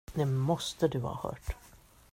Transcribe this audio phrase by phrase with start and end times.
[0.13, 1.55] Det måste du ha hört.